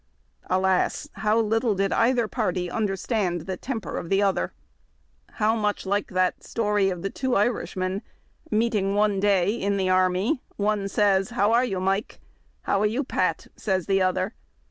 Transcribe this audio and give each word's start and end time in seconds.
Alas 0.49 1.07
I 1.15 1.19
how 1.19 1.39
little 1.39 1.75
did 1.75 1.93
either 1.93 2.27
party 2.27 2.71
understand 2.71 3.41
the 3.41 3.55
temper 3.55 3.97
of 3.97 4.09
the 4.09 4.19
other! 4.19 4.51
How 5.33 5.55
much 5.55 5.85
like 5.85 6.07
that 6.07 6.41
story 6.43 6.89
of 6.89 7.03
the 7.03 7.11
two 7.11 7.35
Irishmen.— 7.35 8.01
Meeting 8.49 8.95
one 8.95 9.19
day 9.19 9.53
in 9.53 9.77
the 9.77 9.89
army, 9.89 10.41
one 10.57 10.87
says," 10.87 11.29
How 11.37 11.51
are 11.51 11.65
you, 11.65 11.79
Mike?"" 11.79 12.19
How 12.63 12.81
are 12.81 12.87
you, 12.87 13.03
Pat?" 13.03 13.45
says 13.55 13.85
the 13.85 14.01
other. 14.01 14.33